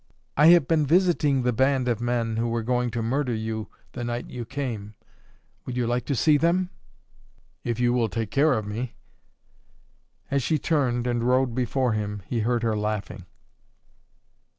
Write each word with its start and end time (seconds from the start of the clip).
"I 0.35 0.47
have 0.47 0.67
been 0.67 0.83
visiting 0.87 1.43
the 1.43 1.53
band 1.53 1.87
of 1.87 2.01
men 2.01 2.35
who 2.37 2.47
were 2.47 2.63
going 2.63 2.89
to 2.89 3.03
murder 3.03 3.35
you 3.35 3.67
the 3.91 4.03
night 4.03 4.25
you 4.31 4.45
came. 4.45 4.95
Would 5.67 5.77
you 5.77 5.85
like 5.85 6.05
to 6.05 6.15
see 6.15 6.37
them?" 6.37 6.71
"If 7.63 7.79
you 7.79 7.93
will 7.93 8.09
take 8.09 8.31
care 8.31 8.53
of 8.53 8.65
me." 8.65 8.95
As 10.31 10.41
she 10.41 10.57
turned 10.57 11.05
and 11.05 11.23
rode 11.23 11.53
before 11.53 11.93
him 11.93 12.23
he 12.25 12.39
heard 12.39 12.63
her 12.63 12.75
laughing. 12.75 13.27